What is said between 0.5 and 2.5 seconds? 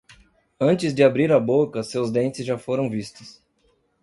Antes de abrir a boca, seus dentes